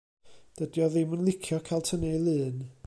Dydi 0.61 0.83
o 0.85 0.87
ddim 0.95 1.13
yn 1.19 1.23
licio 1.29 1.61
cael 1.69 1.87
tynnu 1.91 2.13
'i 2.15 2.25
lun. 2.29 2.61